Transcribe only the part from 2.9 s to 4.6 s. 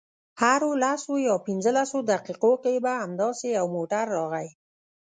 همداسې یو موټر راغی.